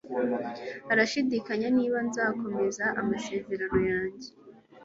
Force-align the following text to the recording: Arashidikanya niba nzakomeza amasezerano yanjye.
Arashidikanya 0.91 1.67
niba 1.77 1.97
nzakomeza 2.07 2.85
amasezerano 3.01 3.79
yanjye. 3.91 4.29